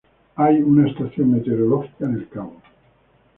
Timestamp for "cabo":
2.27-2.55